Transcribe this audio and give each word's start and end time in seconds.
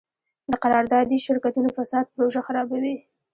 د 0.51 0.53
قراردادي 0.63 1.17
شرکتونو 1.25 1.69
فساد 1.77 2.05
پروژه 2.15 2.41
خرابوي. 2.47 2.95